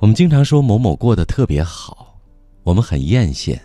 [0.00, 2.18] 我们经常说某某过得特别好，
[2.62, 3.58] 我们很艳羡，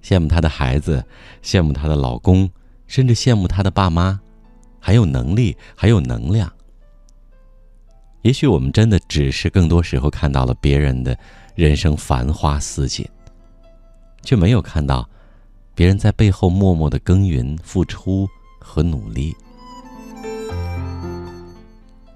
[0.00, 1.04] 羡慕她的孩子，
[1.42, 2.48] 羡慕她的老公，
[2.86, 4.20] 甚至羡慕她的爸妈，
[4.78, 6.50] 还有能力，还有能量。
[8.22, 11.18] 也许我们真的只是更多时候看到了别人的
[11.56, 13.04] 人生繁花似锦，
[14.22, 15.06] 却没有看到
[15.74, 18.28] 别人在背后默默的耕耘、付出
[18.60, 19.34] 和努力。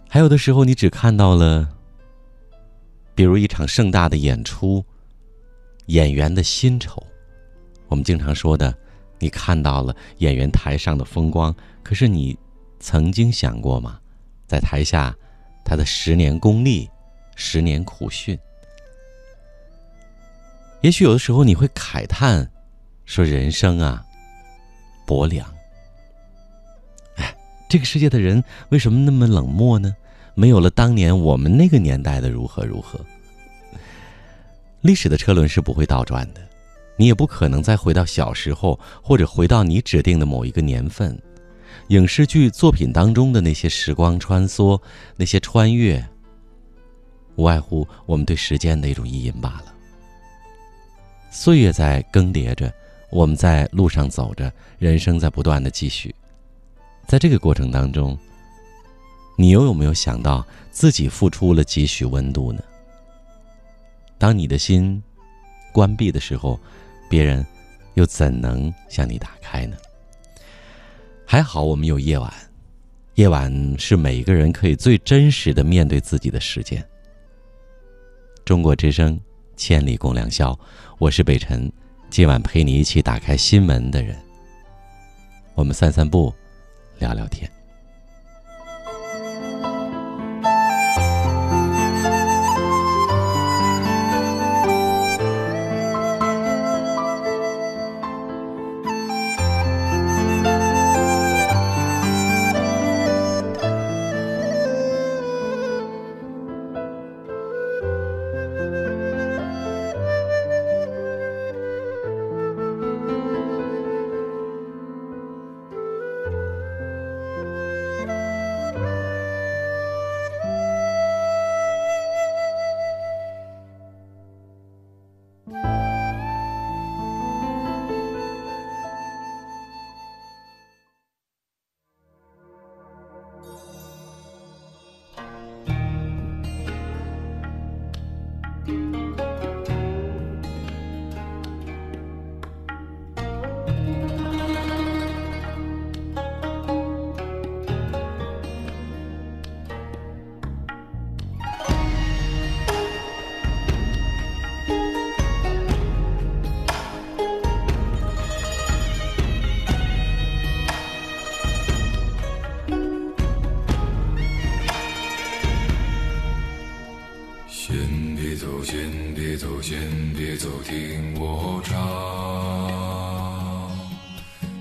[0.08, 1.68] 还有的时候，你只看到了，
[3.18, 4.84] 比如一场盛大的演出，
[5.86, 7.04] 演员的薪酬。
[7.88, 8.72] 我们经常说的，
[9.18, 12.38] 你看到了演员台上的风光，可是你
[12.78, 13.98] 曾经想过吗？
[14.46, 15.12] 在台下。
[15.64, 16.88] 他的十年功力，
[17.34, 18.38] 十年苦训。
[20.80, 22.48] 也许有的时候你会慨叹，
[23.04, 24.06] 说人生啊，
[25.04, 25.52] 薄凉。
[27.16, 27.36] 哎，
[27.68, 29.96] 这个世界的人为什么那么冷漠呢？
[30.38, 33.04] 没有了当年我们那个年代的如何如何。
[34.82, 36.40] 历史的车轮是不会倒转的，
[36.96, 41.20] 你也不可能再回到小时候，或者回到你指定的某一个年份。
[41.88, 44.80] 影视剧作品当中的那些时光穿梭，
[45.16, 46.06] 那些穿越，
[47.34, 49.74] 无外乎我们对时间的一种意淫罢了。
[51.32, 52.72] 岁月在更迭着，
[53.10, 56.14] 我们在路上走着，人生在不断的继续。
[57.08, 58.16] 在这个过程当中，
[59.40, 62.60] 你又有没有想到自己付出了几许温度呢？
[64.18, 65.00] 当你的心
[65.72, 66.58] 关闭的时候，
[67.08, 67.46] 别人
[67.94, 69.76] 又怎能向你打开呢？
[71.24, 72.34] 还好我们有夜晚，
[73.14, 76.84] 夜晚是每一个人可以最真实的面对自己的时间。
[78.44, 79.20] 中国之声，
[79.56, 80.58] 千里共良宵，
[80.98, 81.70] 我是北辰，
[82.10, 84.16] 今晚陪你一起打开心门的人。
[85.54, 86.34] 我们散散步，
[86.98, 87.48] 聊聊天。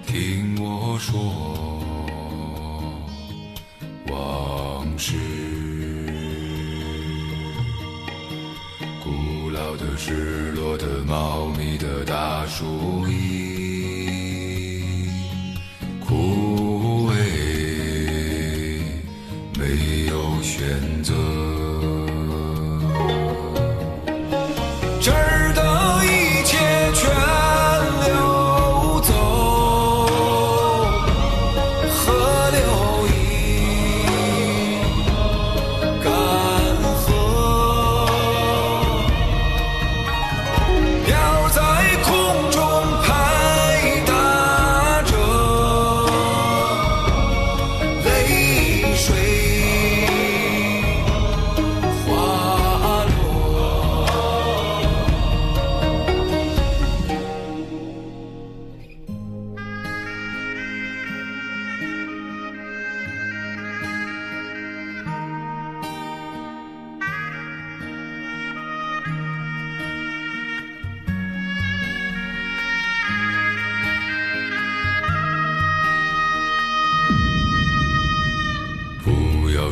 [0.07, 1.16] 听我说
[4.09, 5.13] 往事。
[9.03, 15.09] 古老的、失落的、茂密的大树已
[16.00, 17.13] 枯萎，
[19.59, 21.13] 没有选择。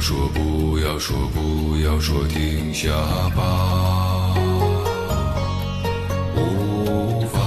[0.07, 2.91] 说，不要说，不要说，停下
[3.35, 4.35] 吧，
[6.35, 7.39] 无法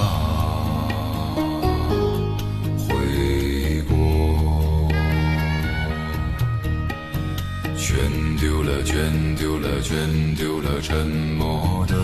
[2.85, 4.91] 回国，
[7.77, 7.95] 全。
[8.39, 11.95] 丢了，全丢了，全丢了，沉默的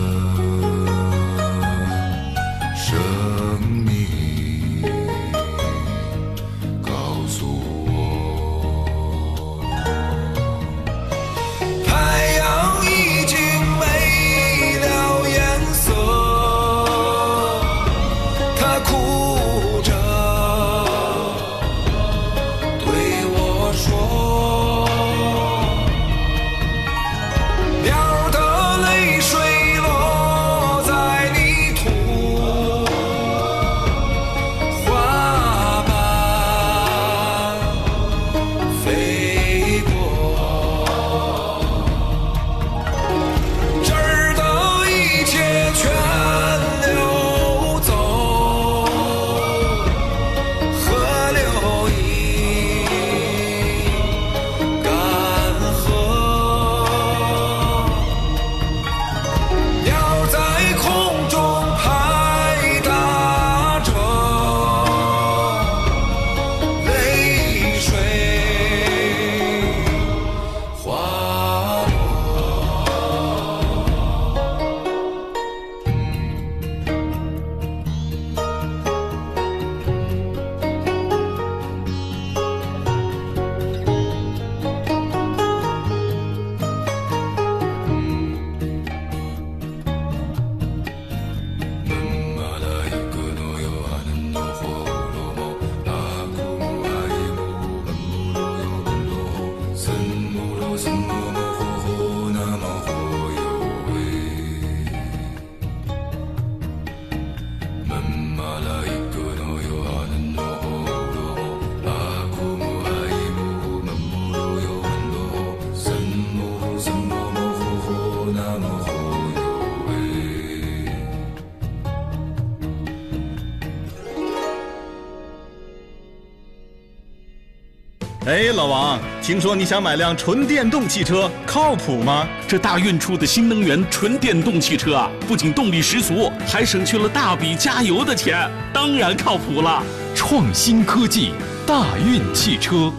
[128.56, 132.26] 老王，听说你想买辆纯电动汽车，靠谱吗？
[132.48, 139.82] 这大运出的新能源纯电动汽车啊，不仅动力十足，还省去了大笔加油的钱，当然靠谱了。
[140.14, 141.32] 创新科技，
[141.66, 142.90] 大运汽车。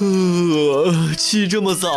[0.00, 1.90] 呃，起这么早？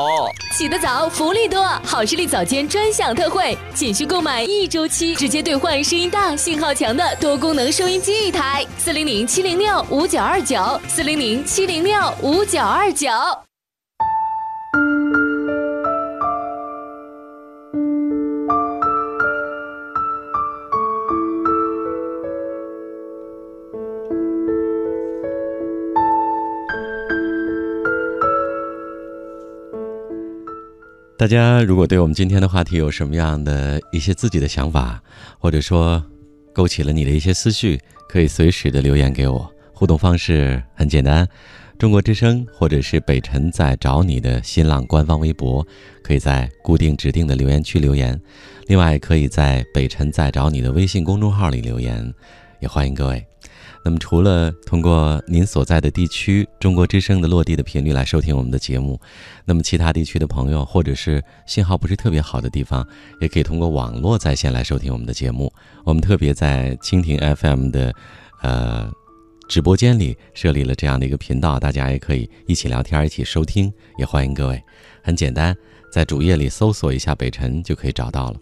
[0.58, 1.64] 起得早，福利多！
[1.84, 8.66] 好视力早间专享特惠，仅需购买一周期，直接兑换声音大、信号强的多功能收音机一台。
[8.78, 13.08] 四零零七零六五九二九，四零零七零六五九二九。
[31.22, 35.00] 大家如果对我们今天的话题有什么样的一些自己的想法，
[35.38, 36.04] 或者说
[36.52, 37.80] 勾起了你的一些思绪，
[38.10, 39.48] 可以随时的留言给我。
[39.72, 41.30] 互动方式很简单，
[41.78, 45.64] 中国之声或者是北辰在找你的新浪官方微博，
[46.02, 48.20] 可以在固定指定的留言区留言。
[48.66, 52.12] 另外，可以在北辰在找你的微信公众号里留言，
[52.62, 53.24] 也欢迎各位。
[53.84, 59.00] 那么，除了通过您所在的地区中国之声的落地的频率来收听我们的节目，
[59.44, 62.88] 那么其他地区的朋友或者是信号不是特别好的地方，
[63.20, 65.52] 也可以通过网络在线来收听我们的节目。
[65.84, 67.92] 我们特别在蜻蜓 FM 的
[68.44, 68.92] 呃
[69.50, 74.62] 直播间里设立了这样的一个频道，大家也可以一起聊天，一起收听，也欢迎各位。
[75.02, 75.58] 很简单，
[75.92, 78.40] 在主页里搜索一下北辰就可以找到了。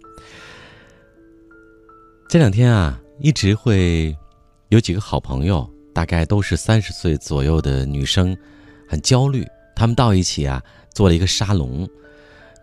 [2.28, 4.14] 这两天啊，一直会。
[4.70, 8.38] 有几个好朋友，大概都是三十岁左右的女生，
[8.88, 9.44] 很焦虑。
[9.76, 10.62] 她们到一起啊，
[10.94, 11.90] 做了一个沙龙。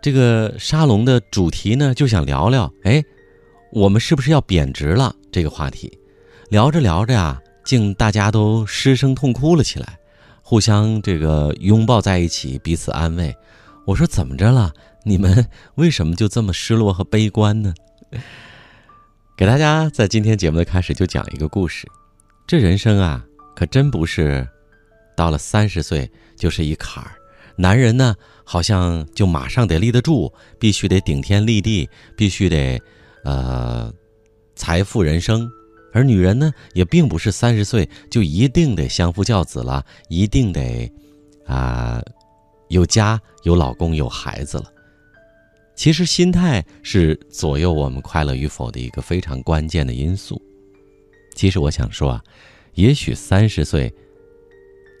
[0.01, 3.03] 这个沙龙的主题呢，就想聊聊，哎，
[3.73, 5.13] 我们是不是要贬值了？
[5.33, 5.99] 这个话题，
[6.49, 9.99] 聊着聊着呀，竟大家都失声痛哭了起来，
[10.41, 13.35] 互相这个拥抱在一起，彼此安慰。
[13.85, 14.71] 我说怎么着了？
[15.03, 15.45] 你们
[15.75, 17.73] 为什么就这么失落和悲观呢？
[19.37, 21.87] 给大家在今天节目的开始就讲一个故事。
[22.47, 23.23] 这人生啊，
[23.55, 24.47] 可真不是
[25.15, 27.11] 到了三十岁就是一坎儿。
[27.55, 32.81] 男人呢，好像就马上得立得住，必须得顶天立地，必须得
[33.23, 33.93] 呃
[34.55, 35.47] 财富人生。
[35.93, 40.91] 而女人呢，也并不是三十岁就一定得相夫教子了，一定得
[41.45, 42.01] 啊、
[42.69, 44.65] 有家有老公有孩子了。
[45.77, 50.41] 其实心态是左右我们快乐与否的一个非常关键的因素。
[51.35, 52.23] 其实我想说啊，
[52.73, 53.93] 也许三十岁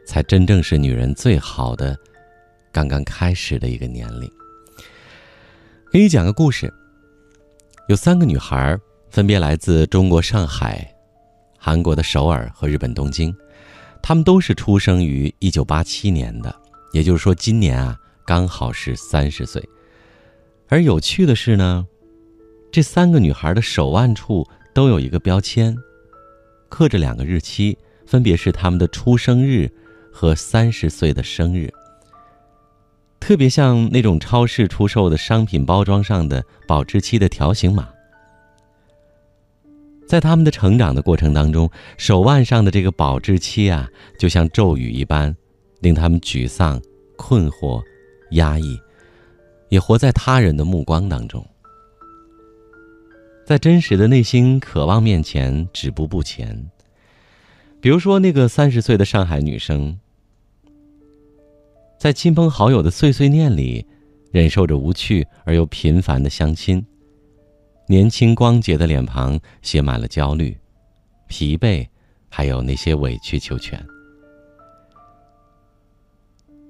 [0.05, 1.97] 才真正是女人最好的、
[2.71, 4.31] 刚刚开始的一个年龄。
[5.91, 6.71] 给你讲个故事。
[7.89, 8.77] 有三个女孩，
[9.09, 10.87] 分别来自中国上海、
[11.57, 13.35] 韩国的首尔和日本东京，
[14.03, 16.55] 她们都是出生于一九八七年的，
[16.91, 19.67] 也就是说，今年啊刚好是三十岁。
[20.69, 21.87] 而有趣的是呢，
[22.71, 25.75] 这三个女孩的手腕处都有一个标签，
[26.69, 29.71] 刻着两个日期，分别是她们的出生日
[30.11, 31.73] 和三十岁的生日。
[33.19, 37.89] 特别像那种超市出售的商品包装上的保质期的条形码。
[40.07, 45.35] 在他们的成长的过程当中，手腕上的这个保质期啊，就像咒语一般，
[45.81, 46.81] 令他们沮丧、
[47.17, 47.81] 困惑、
[48.31, 48.79] 压抑，
[49.69, 51.45] 也活在他人的目光当中，
[53.45, 56.69] 在真实的内心渴望面前止步不前。
[57.79, 59.97] 比如说，那个三十岁的上海女生。
[61.99, 63.85] 在亲朋好友的碎碎念里，
[64.31, 66.85] 忍受着无趣而又频繁的相亲。
[67.87, 70.57] 年轻光洁的脸庞写满了焦虑、
[71.27, 71.87] 疲惫，
[72.29, 73.83] 还有那些委曲求全。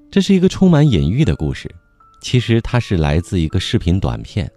[0.09, 1.69] 这是一个充满隐喻的故事，
[2.19, 4.51] 其实它是来自一个视频短片。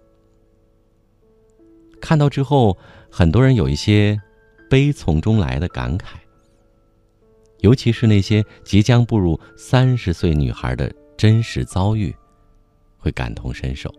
[1.99, 2.77] 看到之后，
[3.09, 4.19] 很多人有一些
[4.69, 6.15] 悲从中来的感慨。
[7.59, 12.11] 尤其是那些即将步入三十岁女孩的真实遭遇，
[12.97, 13.93] 会感同身受。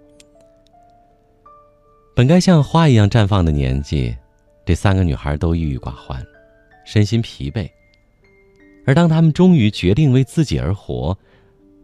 [2.15, 4.17] 本该像花一样绽放的年纪，
[4.67, 6.21] 这三个女孩都郁郁寡欢，
[6.85, 7.71] 身心疲惫。
[8.85, 11.17] 而当她们终于决定为自己而活，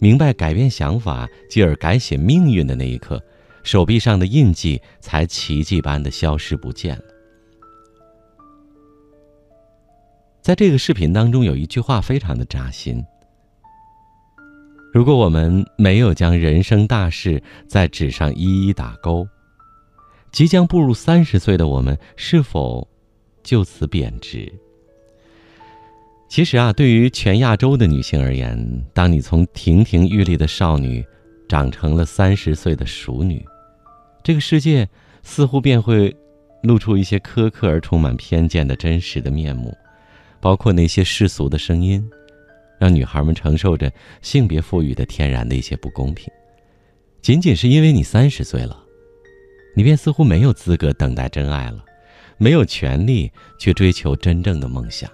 [0.01, 3.23] 明白改变想法，继而改写命运的那一刻，
[3.65, 7.05] 手臂上的印记才奇迹般的消失不见了。
[10.41, 13.05] 在这个视频当中，有一句话非常的扎心。
[14.93, 19.29] 如果我们没有将人生大事在纸上一一打勾，
[20.33, 22.89] 即将步入三十岁的我们，是否
[23.43, 24.51] 就此贬值？
[26.29, 31.05] 其实啊，对于全亚洲的女性而言，当你从亭亭玉立的少女，
[31.49, 33.43] 长成了三十岁的熟女，
[34.23, 34.87] 这个世界
[35.23, 36.15] 似乎便会
[36.63, 39.75] 露出一些苛刻而充满偏见的真实的面目。
[40.39, 42.07] 包括那些世俗的声音，
[42.79, 46.31] 让女孩们承受着性别赋予的天然的一些不公平。
[47.23, 48.79] 仅仅是因为你三十岁了，
[49.75, 51.85] 你便似乎没有资格等待真爱了，
[52.37, 55.11] 没有权利去追求真正的梦想。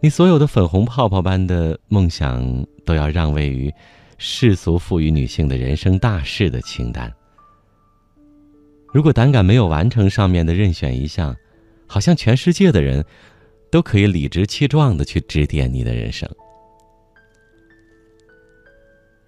[0.00, 3.72] 你所有的粉红泡泡般的梦想，都要让位于
[4.16, 7.12] 世俗赋予女性的人生大事的清单。
[8.94, 11.34] 如果胆敢没有完成上面的任选一项，
[11.88, 13.04] 好像全世界的人，
[13.72, 16.28] 都可以理直气壮的去指点你的人生。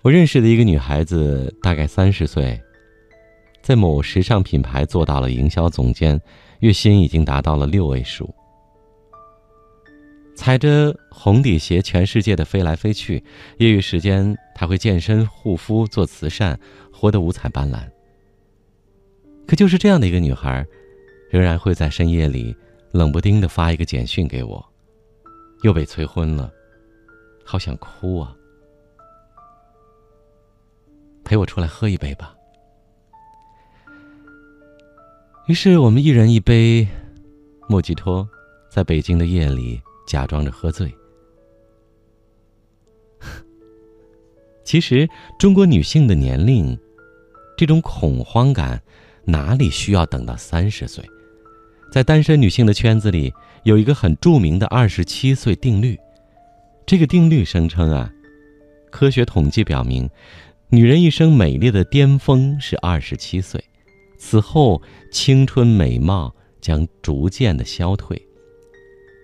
[0.03, 2.59] 我认识的一个女孩子，大概三十岁，
[3.61, 6.19] 在某时尚品牌做到了营销总监，
[6.61, 8.33] 月薪已经达到了六位数。
[10.41, 13.23] 踩着红底鞋，全世界的飞来飞去。
[13.59, 16.59] 业余时间，她会健身、护肤、做慈善，
[16.91, 17.87] 活得五彩斑斓。
[19.47, 20.67] 可就是这样的一个女孩。
[21.29, 22.57] 仍然会在深夜里
[22.91, 24.65] 冷不丁的发一个简讯给我，
[25.63, 26.51] 又被催婚了，
[27.45, 28.35] 好想哭啊！
[31.23, 32.35] 陪我出来喝一杯吧。
[35.47, 36.89] 于是我们一人一杯
[37.69, 38.27] 莫吉托，
[38.71, 39.81] 在北京的夜里
[40.11, 40.93] 假装着喝醉。
[44.67, 46.77] 其实中国女性的年龄，
[47.57, 48.83] 这种恐慌感，
[49.25, 51.05] 哪里需要等到三十岁？
[51.93, 55.97] 在单身女性的圈子里，有一个很著名的二十七岁定律。
[56.85, 58.13] 这个定律声称啊，
[58.91, 60.11] 科学统计表明，
[60.71, 63.65] 女人一生美丽的巅峰是二十七岁，
[64.19, 68.21] 此后青春美貌将逐渐的消退，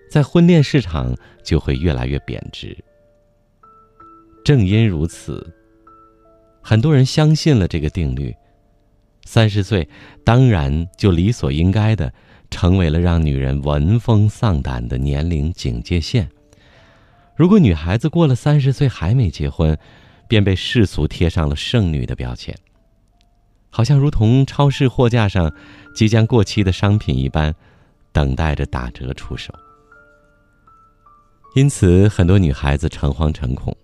[0.09, 2.77] 在婚恋市场就会越来越贬值。
[4.43, 5.53] 正因如此，
[6.61, 8.33] 很多人相信了这个定律，
[9.25, 9.87] 三十岁
[10.23, 12.13] 当然就理所应该的。
[12.49, 16.29] 成为了让女人闻风丧胆的年龄警戒线。
[17.35, 19.77] 如果女孩子过了三十岁还没结婚，
[20.29, 22.55] 便被世俗贴上了剩女的标签，
[23.69, 25.53] 好像如同超市货架上
[25.93, 27.53] 即将过期的商品一般，
[28.13, 29.53] 等待着打折出手。
[31.57, 33.75] 因此，很多女孩子诚惶诚恐。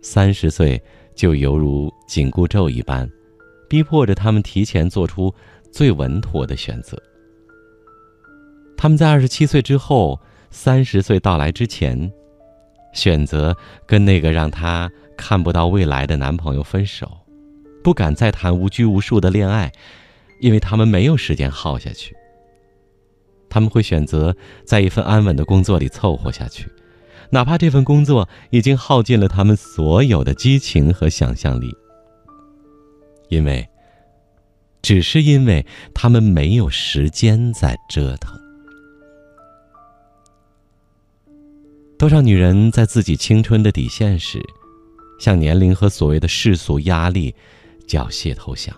[0.00, 0.82] 三十岁
[1.14, 3.06] 就犹如紧箍咒一般，
[3.68, 5.34] 逼迫着她们提前做出
[5.70, 6.96] 最稳妥的选择。
[8.74, 10.18] 他们在二十七岁之后，
[10.50, 12.10] 三十岁到来之前，
[12.94, 13.54] 选择
[13.84, 17.18] 跟那个让她看不到未来的男朋友分手，
[17.84, 19.70] 不敢再谈无拘无束的恋爱，
[20.40, 22.16] 因为他们没有时间耗下去。
[23.50, 26.70] 他们会选择在一份安稳的工作里凑合下去，
[27.28, 31.70] 哪怕这份工作已经耗尽了他们所有的激情和想象力，
[33.28, 33.68] 因为，
[34.80, 38.38] 只是因为他们没有时间在折腾。
[41.98, 44.40] 多少女人在自己青春的底线时，
[45.18, 47.34] 向年龄和所谓的世俗压力
[47.86, 48.74] 缴械投降，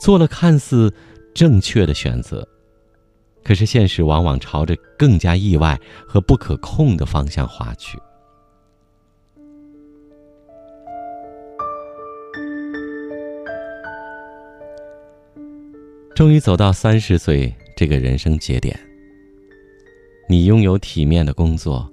[0.00, 0.92] 做了看似
[1.32, 2.46] 正确的选择，
[3.42, 7.98] 可是现实往往朝着更加意外和不可控的方向滑去。
[16.14, 18.78] 终于走到三十岁这个人生节点，
[20.28, 21.90] 你拥有体面的工作。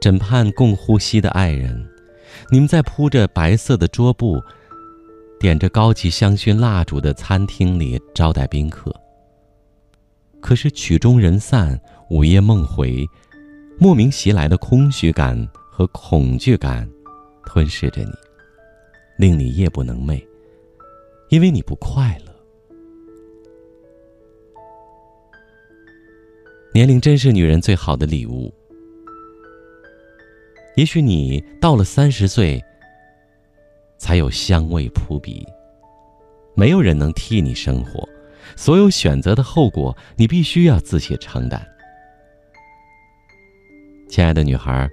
[0.00, 1.84] 枕畔共呼吸的爱人，
[2.52, 4.40] 你们在铺着白色的桌布、
[5.40, 8.94] 点着高级香薰蜡烛的餐厅里招待宾客。
[10.40, 11.78] 可是曲终人散，
[12.10, 13.06] 午夜梦回，
[13.78, 16.88] 莫名袭来的空虚感和恐惧感
[17.44, 18.12] 吞噬着你，
[19.18, 20.24] 令你夜不能寐，
[21.28, 22.34] 因为你不快乐。
[26.72, 28.52] 年龄真是女人最好的礼物。
[30.76, 32.62] 也许你到了三十岁，
[33.96, 35.44] 才有香味扑鼻。
[36.54, 38.08] 没有人能替你生活，
[38.56, 41.66] 所有选择的后果，你必须要自己承担。
[44.08, 44.88] 亲爱的女孩，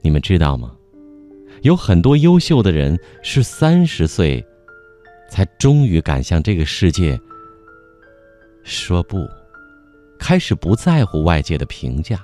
[0.00, 0.74] 你们知道吗？
[1.62, 4.44] 有很多优秀的人是三十岁，
[5.30, 7.18] 才终于敢向这个世界
[8.64, 9.28] 说不，
[10.18, 12.20] 开始不在乎外界的评价。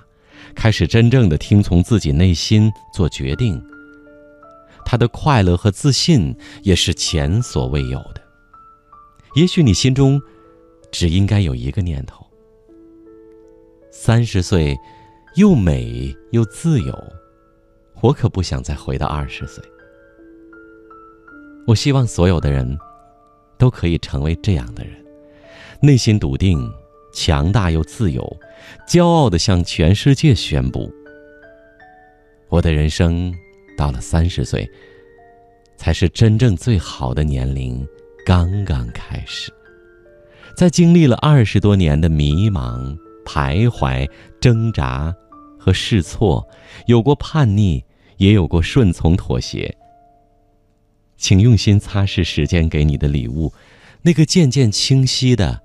[0.54, 3.62] 开始真正的听从自己内心做决定，
[4.84, 8.17] 他的快乐和自信也是前所未有的。
[9.34, 10.20] 也许你心中
[10.90, 12.26] 只应该有一个念头：
[13.90, 14.76] 三十岁，
[15.36, 17.12] 又美又自由，
[18.00, 19.62] 我可不想再回到二十岁。
[21.66, 22.78] 我希望所有的人
[23.58, 24.94] 都可以成为这样的人，
[25.80, 26.70] 内心笃定。
[27.10, 28.36] 强大又自由，
[28.86, 30.92] 骄傲的向全世界宣布：
[32.48, 33.34] 我的人生
[33.78, 34.70] 到了三十岁，
[35.76, 37.84] 才是真正最好的年龄，
[38.28, 39.50] 刚刚开始。
[40.54, 44.06] 在经历了二十多年的迷茫、徘徊、
[44.38, 45.14] 挣扎
[45.58, 46.46] 和试错，
[46.88, 47.82] 有过叛逆，
[48.18, 49.74] 也有过顺从妥协。
[51.16, 53.50] 请用心擦拭时间给你的礼物，
[54.02, 55.62] 那个渐渐清晰的。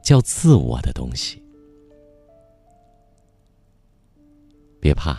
[0.00, 1.42] 叫自我的东西，
[4.78, 5.18] 别怕，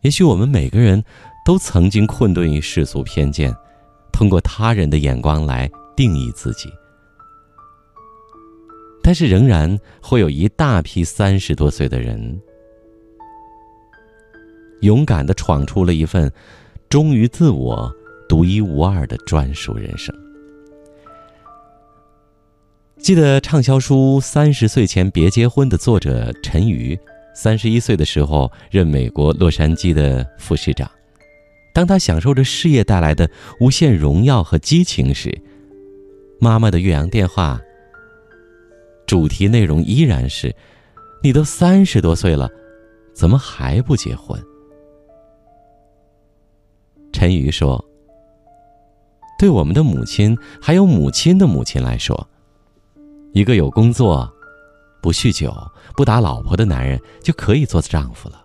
[0.00, 1.02] 也许我们每个人
[1.46, 3.54] 都曾经困顿于世俗偏见，
[4.12, 6.72] 通过他人的眼光来定义自己，
[9.02, 12.40] 但是仍然会有一大批三十多岁的人，
[14.80, 16.32] 勇敢的闯出了一份
[16.88, 17.92] 忠于自我、
[18.28, 20.14] 独一无二的专属人生。
[22.98, 26.96] 记得畅销书《三十岁前别结婚》的作者陈瑜，
[27.34, 30.88] 三十一岁的时候任美国洛杉矶的副市长。
[31.74, 33.28] 当他享受着事业带来的
[33.58, 35.36] 无限荣耀和激情时，
[36.42, 37.62] 妈妈的岳阳电话。
[39.06, 40.52] 主题内容依然是
[41.22, 42.50] ：“你都三十多岁了，
[43.14, 44.42] 怎么还不结婚？”
[47.14, 47.82] 陈瑜说
[49.38, 52.28] ：“对我们的母亲，还有母亲的母亲来说。”
[53.32, 54.28] 一个有工作、
[55.00, 55.54] 不酗酒、
[55.94, 58.44] 不打老婆的男人就可以做丈夫了，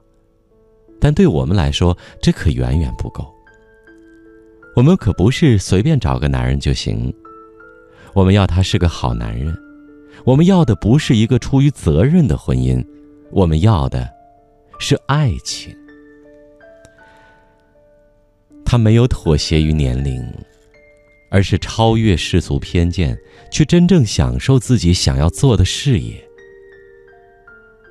[1.02, 3.26] 但对我们来说，这可远远不够。
[4.76, 7.12] 我们可不是随便找个男人就行，
[8.17, 9.56] 我们要他是个好男人，
[10.25, 12.84] 我们要的不是一个出于责任的婚姻，
[13.30, 14.10] 我们要的
[14.80, 15.71] 是爱情。
[18.65, 20.19] 他没有妥协于年龄。
[21.30, 23.15] 而是超越世俗偏见，
[23.51, 26.15] 去真正享受自己想要做的事业。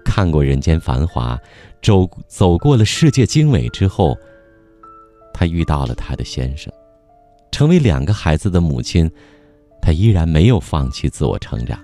[0.06, 1.38] 看过人间繁华，
[1.82, 4.16] 走走过了世界经纬之后，
[5.34, 6.72] 她遇到了她的先生，
[7.52, 9.08] 成为两个孩子的母亲，
[9.86, 11.78] 他依然没有放弃自我成长。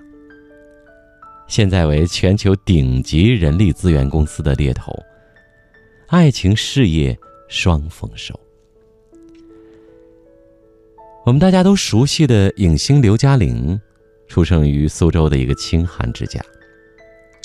[1.47, 4.91] 现在为全球顶级人力资源公司的猎头，
[6.07, 8.37] 爱情事业双丰收。
[11.25, 13.79] 我们大家都熟悉的影星刘嘉玲，
[14.27, 16.41] 出生于苏州的一个清寒之家。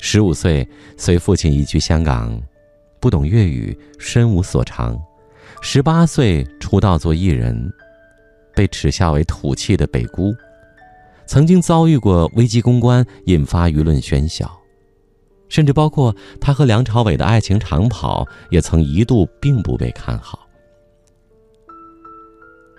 [0.01, 0.67] 十五岁
[0.97, 2.37] 随父亲移居香港，
[2.99, 5.01] 不懂粤语，身无所长。
[5.61, 7.71] 十八岁出道做艺人，
[8.53, 10.35] 被耻笑为土气的北姑，
[11.29, 14.49] 曾经遭遇过危机公关，引发舆论喧嚣，
[15.47, 20.39] 甚至包括他和梁朝伟的爱情长跑，也曾一度并不被看好。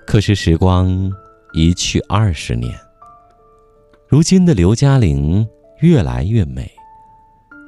[0.05, 1.13] 可是时光
[1.53, 2.77] 一去二十年，
[4.09, 6.69] 如今的刘嘉玲越来越美，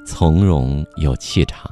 [0.04, 1.70] 从容有气场。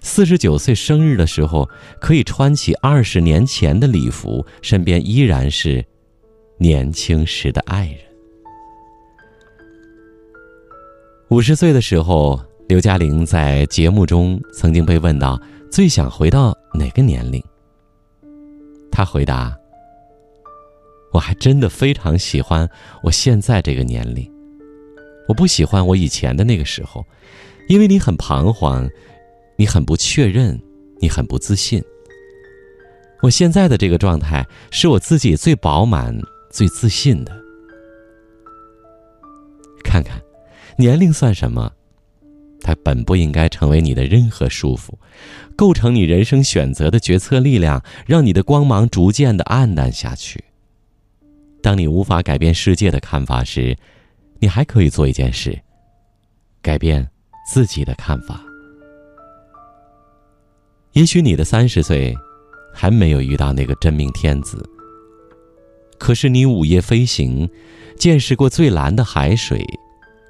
[0.00, 1.68] 四十九岁生日的时候，
[2.00, 5.84] 可以穿起二十年前的礼服，身边依然是
[6.58, 8.11] 年轻时的爱人。
[11.32, 15.40] 五十岁的时候，刘嘉玲在节目中曾经被问到
[15.70, 17.42] 最想回到哪个年龄，
[18.90, 19.56] 她回答
[21.10, 22.68] ：“我还真的非常喜欢
[23.02, 24.30] 我现在这个年龄，
[25.26, 27.02] 我不喜欢我以前的那个时候，
[27.66, 28.86] 因为你很彷徨。”
[29.56, 30.60] 你很不确认，
[30.98, 31.80] 你很不自信。
[33.20, 36.18] 我现在的这个状态是我自己最饱满、
[36.50, 37.32] 最自信的。
[39.84, 40.20] 看看，
[40.76, 41.72] 年龄算什么？
[42.60, 44.92] 它本不应该成为你的任何束缚，
[45.56, 50.44] 构成你人生选择的决策力量，让你的光芒逐渐的暗淡下去。
[51.60, 53.76] 当你无法改变世界的看法时，
[54.38, 55.60] 你还可以做一件事：
[56.60, 57.08] 改变
[57.48, 58.40] 自己的看法。
[60.92, 62.14] 也许你的三十岁
[62.72, 64.64] 还没有遇到那个真命天子，
[65.98, 67.48] 可是你午夜飞行，
[67.96, 69.64] 见识过最蓝的海水，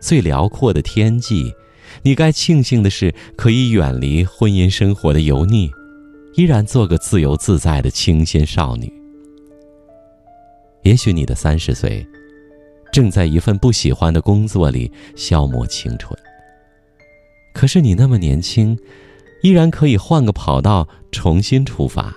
[0.02, 1.54] 最辽阔的天际。
[2.02, 5.70] 你该庆幸的是，可以远离婚姻生活的油腻，
[6.34, 8.92] 依然做个自由自在的清新少女。
[10.82, 12.04] 也许你的三十岁，
[12.92, 16.18] 正在一份不喜欢的工作里消磨青春，
[17.54, 18.76] 可是你那么年轻。
[19.42, 22.14] 依然可以换个跑道重新出发，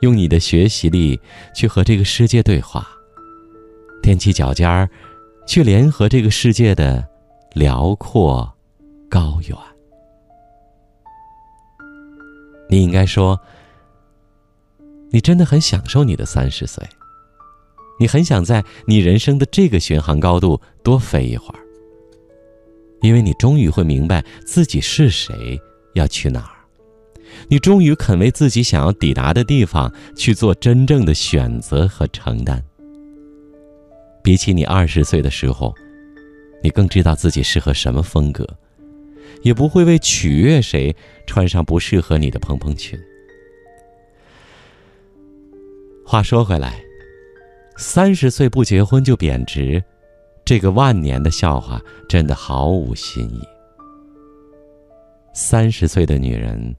[0.00, 1.20] 用你的学习力
[1.54, 2.84] 去和这个世界对话，
[4.02, 4.90] 踮起脚尖儿，
[5.46, 7.06] 去联合这个世界的
[7.54, 8.52] 辽阔、
[9.08, 9.56] 高远。
[12.68, 13.40] 你应该说，
[15.10, 16.84] 你真的很享受你的三十岁，
[18.00, 21.60] 你很想在你人生的这个巡航高度多飞一会儿。
[23.02, 25.60] 因为你终于会明白自己是谁，
[25.94, 26.56] 要去哪儿，
[27.46, 32.60] 你终于肯为自己想要抵达的地方去做真正的选择和承担。
[34.26, 35.72] 比起你二十岁的时候，
[36.60, 38.44] 你更知道自己适合什么风格，
[39.42, 40.92] 也不会为取悦谁
[41.28, 42.98] 穿上不适合你的蓬蓬裙。
[46.04, 46.82] 话说回来，
[47.76, 49.80] 三十岁不结婚就贬值。
[50.44, 53.40] 这个万年的笑话真的毫无新意。
[55.32, 56.74] 三十岁的女人，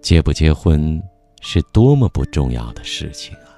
[0.00, 1.02] 结不结婚
[1.40, 3.49] 是多么不重要的事情啊！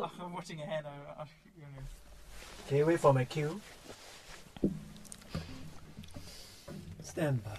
[0.00, 0.84] I'm watching ahead.
[0.86, 1.24] I, I,
[1.56, 1.82] you know.
[2.66, 3.60] Okay, wait for my cue.
[7.02, 7.58] Stand by.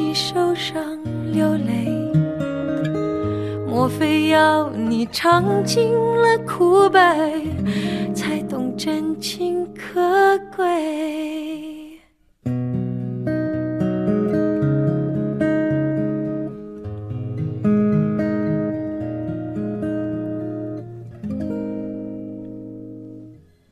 [0.23, 0.79] 受伤
[1.33, 1.89] 流泪。
[3.67, 6.99] 莫非要你尝尽了苦悲，
[8.13, 9.99] 才懂真情可
[10.55, 11.99] 贵？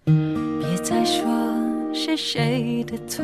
[0.05, 1.23] 别再说
[1.93, 3.23] 是谁的错，